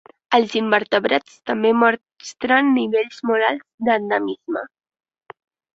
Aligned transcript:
Els 0.35 0.53
invertebrats 0.59 1.35
també 1.51 1.73
mostren 1.83 2.73
nivells 2.81 3.23
molt 3.33 3.51
alts 3.53 3.69
d'endemisme. 3.91 4.67